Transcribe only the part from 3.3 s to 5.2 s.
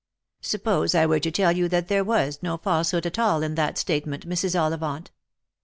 in that statement, Mrs. Ollivant.